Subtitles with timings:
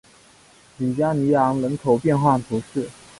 [0.79, 2.89] 吕加尼昂人口变化图示